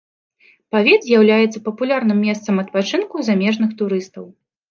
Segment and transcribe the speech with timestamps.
[0.75, 4.25] Павет з'яўляецца папулярным месцам адпачынку замежных турыстаў.